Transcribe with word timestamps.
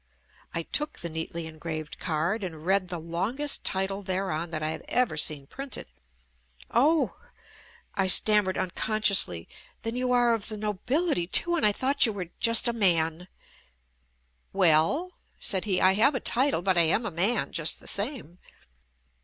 I 0.55 0.63
took 0.63 0.97
the 0.97 1.11
neatly 1.11 1.45
engraved 1.45 1.99
card 1.99 2.43
and 2.43 2.65
read 2.65 2.87
the 2.87 2.97
longest 2.97 3.63
title 3.63 4.01
thereon 4.01 4.49
that 4.49 4.63
I 4.63 4.71
had 4.71 4.83
ever 4.87 5.15
seen 5.15 5.45
printed. 5.45 5.85
"Oh," 6.71 7.17
I 7.93 8.07
stammered 8.07 8.57
unconsciously, 8.57 9.47
"then 9.83 9.95
you 9.95 10.05
JUST 10.07 10.09
ME 10.11 10.15
are 10.17 10.33
of 10.33 10.47
the 10.49 10.57
nobility, 10.57 11.27
too, 11.27 11.55
and 11.55 11.63
I 11.67 11.71
thought 11.71 12.07
you 12.07 12.13
were 12.13 12.29
'just 12.39 12.67
a 12.67 12.73
man. 12.73 13.27
5" 13.27 13.27
"Well," 14.53 15.11
said 15.39 15.65
he, 15.65 15.79
"I 15.79 15.91
have 15.93 16.15
a 16.15 16.19
title 16.19 16.63
but 16.63 16.79
I 16.79 16.89
am 16.89 17.05
a 17.05 17.11
man 17.11 17.51
just 17.51 17.79
the 17.79 17.85
same." 17.85 18.39